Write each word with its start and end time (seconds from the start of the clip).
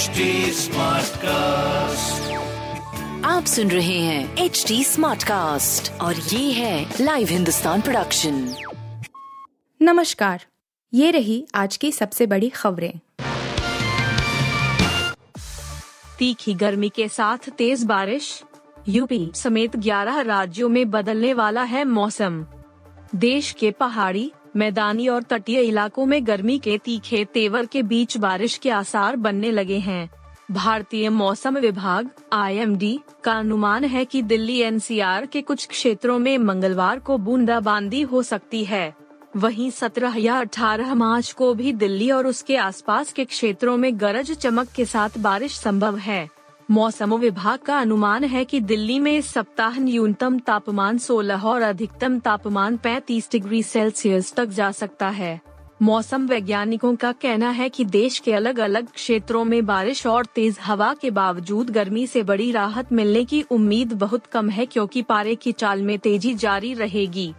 HD 0.00 0.06
cast 1.16 2.32
आप 3.26 3.44
सुन 3.44 3.70
रहे 3.70 3.98
हैं 3.98 4.36
एच 4.36 4.64
डी 4.68 4.84
स्मार्ट 4.84 5.24
कास्ट 5.24 5.92
और 6.00 6.16
ये 6.16 6.52
है 6.52 6.94
लाइव 7.00 7.28
हिंदुस्तान 7.28 7.80
प्रोडक्शन 7.80 8.54
नमस्कार 9.82 10.44
ये 10.94 11.10
रही 11.10 11.46
आज 11.54 11.76
की 11.76 11.92
सबसे 11.92 12.26
बड़ी 12.26 12.48
खबरें। 12.48 12.92
तीखी 16.18 16.54
गर्मी 16.54 16.88
के 16.88 17.08
साथ 17.08 17.38
तेज 17.38 17.84
बारिश 17.84 18.42
यूपी 18.88 19.30
समेत 19.34 19.76
11 19.76 20.20
राज्यों 20.20 20.68
में 20.68 20.90
बदलने 20.90 21.32
वाला 21.32 21.62
है 21.62 21.84
मौसम। 21.84 22.46
देश 23.14 23.52
के 23.52 23.70
पहाड़ी 23.70 24.32
मैदानी 24.56 25.08
और 25.08 25.22
तटीय 25.22 25.60
इलाकों 25.60 26.06
में 26.06 26.26
गर्मी 26.26 26.58
के 26.58 26.78
तीखे 26.78 27.24
तेवर 27.24 27.66
के 27.66 27.82
बीच 27.82 28.16
बारिश 28.16 28.56
के 28.56 28.70
आसार 28.70 29.16
बनने 29.16 29.50
लगे 29.50 29.78
हैं। 29.78 30.10
भारतीय 30.50 31.08
मौसम 31.08 31.58
विभाग 31.58 32.10
आईएमडी 32.32 33.00
का 33.24 33.32
अनुमान 33.32 33.84
है 33.84 34.04
कि 34.04 34.22
दिल्ली 34.22 34.58
एनसीआर 34.58 35.26
के 35.26 35.42
कुछ 35.42 35.66
क्षेत्रों 35.66 36.18
में 36.18 36.38
मंगलवार 36.38 36.98
को 36.98 37.18
बूंदाबांदी 37.18 38.02
हो 38.02 38.22
सकती 38.22 38.64
है। 38.64 38.94
वहीं 39.36 39.70
17 39.70 40.16
या 40.16 40.34
18 40.34 40.94
मार्च 40.94 41.32
को 41.32 41.54
भी 41.54 41.72
दिल्ली 41.72 42.10
और 42.10 42.26
उसके 42.26 42.56
आसपास 42.56 43.12
के 43.12 43.24
क्षेत्रों 43.24 43.76
में 43.76 44.00
गरज 44.00 44.32
चमक 44.32 44.68
के 44.68 44.84
साथ 44.84 45.10
बारिश 45.18 45.58
संभव 45.58 45.96
है। 45.96 46.39
मौसम 46.70 47.14
विभाग 47.14 47.58
का 47.58 47.78
अनुमान 47.78 48.24
है 48.24 48.44
कि 48.44 48.60
दिल्ली 48.60 48.98
में 48.98 49.18
इस 49.18 49.26
सप्ताह 49.26 49.78
न्यूनतम 49.78 50.38
तापमान 50.38 50.98
16 50.98 51.44
और 51.44 51.62
अधिकतम 51.62 52.18
तापमान 52.18 52.76
35 52.76 53.32
डिग्री 53.32 53.62
सेल्सियस 53.62 54.32
तक 54.32 54.46
जा 54.46 54.72
सकता 54.72 55.08
है। 55.08 55.40
मौसम 55.82 56.26
वैज्ञानिकों 56.26 56.96
का 56.96 57.12
कहना 57.12 57.50
है 57.50 57.68
कि 57.68 57.84
देश 57.84 58.18
के 58.18 58.32
अलग 58.32 58.58
अलग 58.58 58.88
क्षेत्रों 58.88 59.44
में 59.44 59.66
बारिश 59.66 60.06
और 60.06 60.26
तेज 60.26 60.58
हवा 60.62 60.94
के 60.94 61.10
बावजूद 61.10 61.70
गर्मी 61.70 62.06
से 62.06 62.22
बड़ी 62.22 62.52
राहत 62.52 62.92
मिलने 62.92 63.24
की 63.24 63.42
उम्मीद 63.42 63.92
बहुत 63.92 64.26
कम 64.26 64.50
है 64.50 64.66
क्योंकि 64.66 65.02
पारे 65.02 65.34
की 65.34 65.52
चाल 65.52 65.82
में 65.82 65.98
तेज़ी 65.98 66.34
जारी 66.34 66.74
रहेगी। 66.74 67.34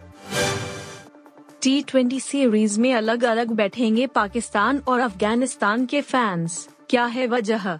टी 1.62 1.82
ट्वेंटी 1.82 2.20
सीरीज़ 2.20 2.80
में 2.80 2.94
अलग 2.94 3.24
अलग 3.24 3.50
बैठेंगे 3.50 4.06
पाकिस्तान 4.06 4.78
और 4.78 5.00
अफ़गानिस्तान 5.00 5.86
के 5.86 6.00
फैंस। 6.00 6.68
क्या 6.90 7.04
है 7.04 7.26
वजह? 7.26 7.78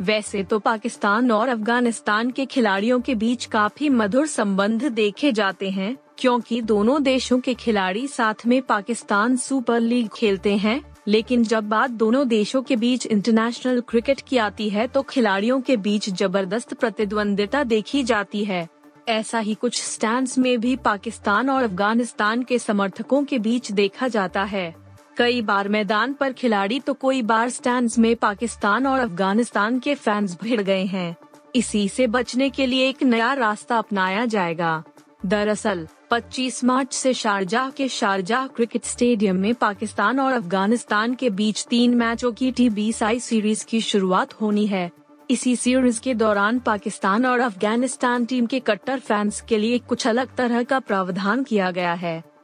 वैसे 0.00 0.42
तो 0.42 0.58
पाकिस्तान 0.58 1.30
और 1.30 1.48
अफ़गानिस्तान 1.48 2.30
के 2.30 2.44
खिलाड़ियों 2.46 3.00
के 3.00 3.14
बीच 3.14 3.44
काफ़ी 3.44 3.88
मधुर 3.90 4.26
संबंध 4.26 4.84
देखे 4.84 5.32
जाते 5.32 5.70
हैं, 5.70 5.96
क्योंकि 6.18 6.60
दोनों 6.62 7.02
देशों 7.02 7.38
के 7.40 7.54
खिलाड़ी 7.54 8.06
साथ 8.08 8.46
में 8.46 8.60
पाकिस्तान 8.62 9.36
सुपर 9.36 9.80
लीग 9.80 10.08
खेलते 10.08 10.56
हैं, 10.56 10.80
लेकिन 11.08 11.44
जब 11.44 11.68
बात 11.68 11.90
दोनों 11.92 12.26
देशों 12.28 12.62
के 12.62 12.76
बीच 12.76 13.06
इंटरनेशनल 13.06 13.80
क्रिकेट 13.80 14.20
की 14.20 14.36
आती 14.38 14.68
है 14.70 14.86
तो 14.86 15.02
खिलाड़ियों 15.02 15.60
के 15.60 15.76
बीच 15.78 16.10
ज़बरदस्त 16.10 16.74
प्रतिद्वंदिता 16.74 17.64
देखी 17.64 18.02
जाती 18.02 18.44
है। 18.44 18.66
ऐसा 19.08 19.38
ही 19.38 19.54
कुछ 19.54 19.82
स्टैंड 19.82 20.28
में 20.38 20.58
भी 20.60 20.76
पाकिस्तान 20.76 21.50
और 21.50 21.62
अफ़गानिस्तान 21.62 22.42
के 22.42 22.58
समर्थकों 22.58 23.24
के 23.24 23.38
बीच 23.38 23.72
देखा 23.72 24.08
जाता 24.08 24.42
है। 24.44 24.74
कई 25.16 25.42
बार 25.42 25.68
मैदान 25.68 26.12
पर 26.12 26.32
खिलाड़ी 26.32 26.80
तो 26.80 26.94
कोई 26.94 27.22
बार 27.22 27.50
स्टैंड 27.50 27.90
में 27.98 28.16
पाकिस्तान 28.16 28.86
और 28.86 29.00
अफ़गानिस्तान 29.00 29.78
के 29.78 29.94
फैंस 29.94 30.36
भिड़ 30.42 30.60
गए 30.60 30.84
हैं। 30.84 31.16
इसी 31.56 31.88
से 31.88 32.06
बचने 32.06 32.50
के 32.50 32.66
लिए 32.66 32.88
एक 32.88 33.02
नया 33.02 33.32
रास्ता 33.32 33.78
अपनाया 33.78 34.24
जाएगा। 34.26 34.82
दरअसल 35.26 35.86
25 36.10 36.64
मार्च 36.64 36.92
से 36.92 37.14
शारजाह 37.14 37.70
के 37.70 37.88
शारजाह 37.88 38.46
क्रिकेट 38.46 38.84
स्टेडियम 38.84 39.36
में 39.36 39.54
पाकिस्तान 39.54 40.20
और 40.20 40.32
अफ़गानिस्तान 40.32 41.14
के 41.14 41.30
बीच 41.30 41.66
तीन 41.70 41.94
मैचों 41.94 42.32
की 42.32 42.50
टी 42.52 42.68
बीस 42.70 43.02
आई 43.02 43.20
सीरीज़ 43.20 43.64
की 43.66 43.80
शुरुआत 43.80 44.40
होनी 44.40 44.66
है। 44.66 44.90
इसी 45.30 45.56
सीरीज़ 45.56 46.00
के 46.00 46.14
दौरान 46.14 46.58
पाकिस्तान 46.58 47.26
और 47.26 47.40
अफ़गानिस्तान 47.40 48.24
टीम 48.24 48.46
के 48.46 48.60
कट्टर 48.60 48.98
फैंस 48.98 49.40
के 49.40 49.58
लिए 49.58 49.78
कुछ 49.78 50.06
अलग 50.06 50.36
तरह 50.36 50.62
का 50.62 50.78
प्रावधान 50.78 51.42
किया 51.42 51.70
गया 51.70 51.94
है। 51.94 52.35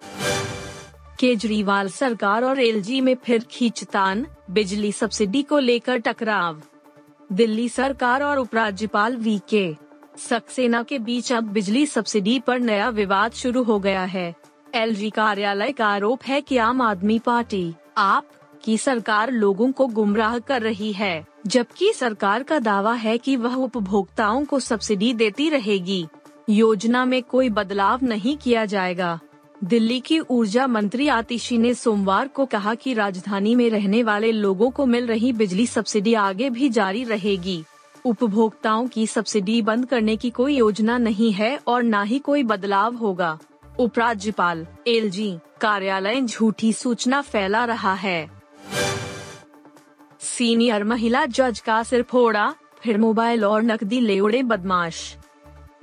केजरीवाल 1.23 1.89
सरकार 1.89 2.45
और 2.45 2.61
एलजी 2.61 3.01
में 3.01 3.15
फिर 3.15 3.45
खींचतान, 3.51 4.27
बिजली 4.51 4.93
सब्सिडी 4.93 5.43
को 5.43 5.59
लेकर 5.59 5.97
टकराव। 5.97 6.63
दिल्ली 7.33 7.69
सरकार 7.69 8.23
और 8.23 8.39
उपराज्यपाल 8.39 9.17
वी 9.17 9.41
के 9.49 9.77
सक्सेना 10.19 10.83
के 10.83 10.99
बीच 10.99 11.33
अब 11.33 11.45
बिजली 11.45 11.87
सब्सिडी 11.87 12.39
पर 12.39 12.61
नया 12.61 12.89
विवाद 12.89 13.33
शुरू 13.33 13.63
हो 13.63 13.79
गया 13.79 14.05
है। 14.05 14.35
एलजी 14.75 15.11
कार्यालय 15.11 15.73
का 15.73 15.87
आरोप 15.87 16.23
है 16.25 16.41
कि 16.41 16.57
आम 16.57 16.83
आदमी 16.83 17.19
पार्टी, 17.19 17.75
आप, 17.97 18.27
की 18.65 18.79
सरकार 18.79 19.31
लोगों 19.31 19.73
को 19.73 19.87
गुमराह 19.87 20.39
कर 20.39 20.63
रही 20.63 20.93
है, 20.93 21.27
जबकि 21.47 21.93
सरकार 21.93 22.43
का 22.43 22.59
दावा 22.59 22.95
है 22.95 23.19
कि 23.19 23.37
वह 23.37 23.55
उपभोक्ताओं 23.55 24.45
को 24.45 24.61
सब्सिडी 24.61 25.15
देती 25.15 25.51
रहेगी। 25.51 26.07
योजना 26.51 27.05
में 27.05 27.23
कोई 27.23 27.49
बदलाव 27.49 27.99
नहीं 28.03 28.37
किया 28.37 28.65
जाएगा। 28.65 29.21
दिल्ली 29.65 30.01
की 30.01 30.19
ऊर्जा 30.21 30.67
मंत्री 30.67 31.09
आतिशी 31.09 31.59
ने 31.59 31.75
सोमवार 31.75 32.29
को 32.29 32.47
कहा 32.47 32.75
कि 32.75 32.95
राजधानी 32.95 33.55
में 33.55 33.71
रहने 33.71 34.03
वाले 34.03 34.33
लोगों 34.33 34.71
को 34.71 34.87
मिल 34.87 35.07
रही 35.07 35.33
बिजली 35.33 35.67
सब्सिडी 35.67 36.15
आगे 36.15 36.51
भी 36.51 36.69
जारी 36.69 37.05
रहेगी। 37.05 37.65
उपभोक्ताओं 38.05 38.89
की 38.89 39.07
सब्सिडी 39.07 39.63
बंद 39.63 39.87
करने 39.87 40.17
की 40.17 40.31
कोई 40.31 40.57
योजना 40.57 40.99
नहीं 40.99 41.33
है 41.33 41.59
और 41.67 41.83
न 41.83 42.03
ही 42.05 42.19
कोई 42.19 42.43
बदलाव 42.43 42.97
होगा। 42.97 43.39
उपराज्यपाल 43.79 44.67
एल 44.87 45.11
जी 45.11 45.39
कार्यालय 45.61 46.21
झूठी 46.21 46.73
सूचना 46.73 47.21
फैला 47.21 47.65
रहा 47.65 47.95
है। 47.95 48.31
सीनियर 50.21 50.85
महिला 50.85 51.27
जज 51.27 51.61
का 51.61 51.83
सिर 51.83 52.03
फोड़ा, 52.03 52.55
फिर 52.83 52.99
मोबाइल 52.99 53.45
और 53.45 53.63
नकदी 53.63 54.01
ले 54.01 54.21
उड़े 54.21 54.43
बदमाश। 54.43 55.17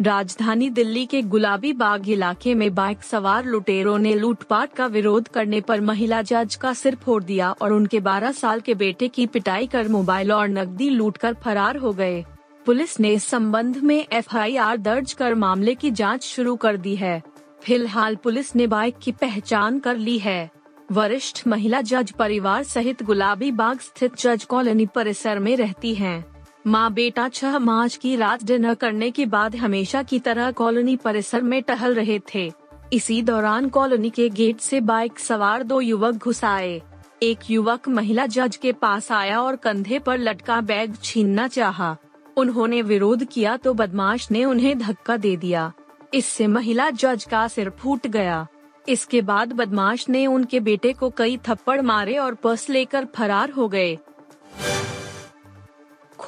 राजधानी 0.02 0.70
दिल्ली 0.70 1.06
के 1.06 1.22
गुलाबी 1.22 1.74
बाग 1.74 2.10
इलाके 2.10 2.54
में 2.56 2.76
बाइक 2.76 3.02
सवार 3.04 3.46
लुटेरों 3.46 3.98
ने 4.00 4.14
लूटपाट 4.16 4.74
का 4.74 4.86
विरोध 4.86 5.28
करने 5.28 5.60
पर 5.62 5.82
महिला 5.82 6.22
जज 6.22 6.56
का 6.56 6.74
सिर 6.74 6.96
फोड़ 6.96 7.24
दिया 7.24 7.52
और 7.52 7.74
उनके 7.74 8.00
12 8.02 8.32
साल 8.32 8.60
के 8.60 8.76
बेटे 8.76 9.08
की 9.08 9.26
पिटाई 9.28 9.68
कर 9.68 9.88
मोबाइल 9.88 10.32
और 10.32 10.48
नकदी 10.48 10.90
लूटकर 10.90 11.34
फरार 11.34 11.78
हो 11.78 11.92
गए। 11.94 12.24
पुलिस 12.66 13.00
ने 13.00 13.14
इस 13.14 13.24
संबंध 13.24 13.78
में 13.78 14.06
एफआईआर 14.14 14.78
दर्ज 14.78 15.14
कर 15.14 15.36
मामले 15.36 15.76
की 15.76 15.92
जाँच 15.92 16.24
शुरू 16.24 16.56
कर 16.56 16.78
दी 16.78 16.96
है। 16.96 17.22
फ़िलहाल 17.64 18.16
पुलिस 18.16 18.56
ने 18.56 18.68
बाइक 18.68 18.98
की 18.98 19.12
पहचान 19.12 19.80
कर 19.80 19.98
ली 19.98 20.18
है। 20.20 20.50
वरिष्ठ 20.92 21.48
महिला 21.48 21.82
जज 21.82 22.12
परिवार 22.12 22.64
सहित 22.64 23.04
गुलाबी 23.04 23.52
बाग 23.52 23.80
स्थित 23.80 24.16
जज 24.16 24.44
कॉलोनी 24.44 24.86
परिसर 24.86 25.40
में 25.40 25.56
रहती 25.58 25.96
हैं। 25.96 26.39
माँ 26.66 26.92
बेटा 26.94 27.28
छह 27.30 27.58
मार्च 27.60 27.96
की 27.96 28.16
रात 28.16 28.44
डिनर 28.44 28.74
करने 28.74 29.10
के 29.12 29.26
बाद 29.26 29.56
हमेशा 29.56 30.02
की 30.04 30.18
तरह 30.20 30.52
कॉलोनी 30.52 30.96
परिसर 30.96 31.42
में 31.42 31.62
टहल 31.64 31.94
रहे 31.96 32.20
थे। 32.34 32.52
इसी 32.94 33.22
दौरान 33.22 33.70
कॉलोनी 33.70 34.10
के 34.10 34.28
गेट 34.30 34.60
से 34.60 34.82
बाइक 34.82 35.20
सवार 35.20 35.64
दो 35.64 35.80
युवक 35.82 36.16
घुस 36.16 36.44
आए। 36.44 36.82
एक 37.24 37.50
युवक 37.50 37.88
महिला 37.90 38.26
जज 38.26 38.56
के 38.56 38.72
पास 38.74 39.12
आया 39.12 39.40
और 39.42 39.56
कंधे 39.56 40.00
पर 40.00 40.18
लटका 40.18 40.60
बैग 40.62 40.96
छीनना 41.04 41.48
चाहा। 41.48 41.96
उन्होंने 42.38 42.82
विरोध 42.82 43.24
किया 43.24 43.56
तो 43.58 43.74
बदमाश 43.74 44.30
ने 44.32 44.44
उन्हें 44.46 44.78
धक्का 44.80 45.18
दे 45.18 45.36
दिया। 45.38 45.72
इससे 46.14 46.48
महिला 46.48 46.90
जज 46.90 47.24
का 47.24 47.48
सिर 47.48 47.70
फूट 47.70 48.08
गया। 48.08 48.46
इसके 48.90 49.22
बाद 49.22 49.54
बदमाश 49.54 50.08
ने 50.10 50.26
उनके 50.28 50.60
बेटे 50.60 50.94
को 50.94 51.10
कई 51.10 51.38
थप्पड़ 51.48 51.82
मारे 51.82 52.18
और 52.18 52.36
पर्स 52.36 52.70
लेकर 52.70 53.06
फरार 53.06 53.52
हो 53.52 53.68
गए। 53.68 53.98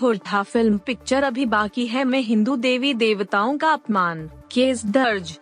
खोरठा 0.02 0.44
फ़िल्म 0.44 0.78
पिक्चर 0.78 1.24
अभी 1.24 1.46
बाकी 1.46 1.86
है। 1.88 2.04
में 2.04 2.22
हिंदू 2.22 2.56
देवी 2.56 2.94
देवताओं 2.94 3.58
का 3.58 3.70
अपमान। 3.70 4.30
केस 4.52 4.86
दर्ज। 4.86 5.40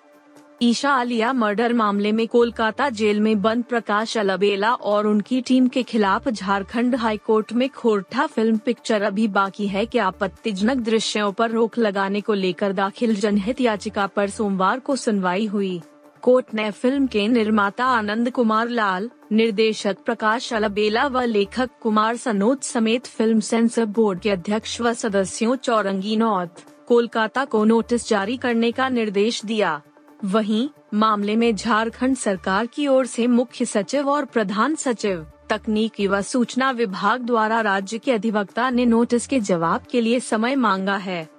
ईशा 0.62 0.92
आलिया 0.92 1.34
मर्डर 1.34 1.74
मामले 1.74 2.12
में 2.12 2.28
कोलकाता 2.28 2.90
जेल 2.90 3.20
में 3.20 3.42
बंद 3.42 3.64
प्रकाश 3.64 4.18
अलबेला 4.18 4.74
और 4.74 5.08
उनकी 5.08 5.42
टीम 5.42 5.68
के 5.68 5.84
खिलाफ 5.84 6.30
झारखंड 6.30 6.96
हाईकोर्ट 6.96 7.54
में 7.54 7.70
खोरठा 7.70 8.26
फ़िल्म 8.28 8.58
पिक्चर 8.58 9.02
अभी 9.02 9.28
बाकी 9.28 9.68
है। 9.68 9.86
कि 9.86 9.98
आपत्तिजनक 9.98 10.78
दृश्यों 10.78 11.32
पर 11.32 11.52
रोक 11.52 11.78
लगाने 11.78 12.22
को 12.22 12.34
लेकर 12.34 12.74
दाखिल 12.74 13.16
जनहित 13.16 13.62
याचिका 13.62 14.08
पर 14.08 14.30
सोमवार 14.30 14.80
को 14.80 14.96
सुनवाई 14.96 15.46
हुई? 15.46 15.82
कोर्ट 16.24 16.54
ने 16.54 16.70
फ़िल्म 16.72 17.08
के 17.08 17.28
निर्माता 17.28 17.86
आनंद 17.86 18.32
कुमार 18.32 18.70
लाल, 18.70 19.10
निर्देशक 19.32 19.98
प्रकाश 20.06 20.54
अलबेला 20.54 21.06
व 21.08 21.22
लेखक 21.22 21.70
कुमार 21.82 22.16
सनोज 22.18 22.64
समेत 22.64 23.06
फ़िल्म 23.06 23.40
सेंसर 23.40 23.86
बोर्ड 23.86 24.20
के 24.20 24.30
अध्यक्ष 24.30 24.82
व 24.82 24.94
सदस्यों 24.94 25.56
चौरंगी 25.56 26.16
नौत, 26.16 26.56
कोलकाता 26.88 27.46
को 27.46 27.64
नोटिस 27.66 28.10
जारी 28.10 28.38
करने 28.38 28.72
का 28.72 28.90
निर्देश 28.90 29.46
दिया। 29.46 29.82
वहीं, 30.26 30.70
मामले 30.94 31.36
में 31.36 31.56
झारखंड 31.56 32.18
सरकार 32.18 32.66
की 32.66 32.88
ओर 32.88 33.06
से 33.06 33.28
मुख्य 33.28 33.66
सचिव 33.66 34.10
और 34.10 34.26
प्रधान 34.26 34.76
सचिव, 34.76 35.26
तकनीकी 35.50 36.08
व 36.08 36.22
सूचना 36.22 36.72
विभाग 36.72 37.22
द्वारा 37.22 37.62
राज्य 37.62 37.98
के 37.98 38.12
अधिवक्ता 38.12 38.70
ने 38.70 38.86
नोटिस 38.86 39.28
के 39.28 39.40
जवाब 39.40 39.86
के 39.92 40.02
लिए 40.02 40.20
समय 40.20 40.56
मांगा 40.56 40.96
है। 40.96 41.39